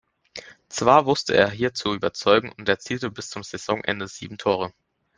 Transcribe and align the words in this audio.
Zwar 0.67 1.05
wusste 1.05 1.35
er 1.35 1.51
hier 1.51 1.75
zu 1.75 1.93
überzeugen 1.93 2.51
und 2.57 2.67
erzielte 2.67 3.11
bis 3.11 3.29
zum 3.29 3.43
Saisonende 3.43 4.07
sieben 4.07 4.39
Tore. 4.39 4.73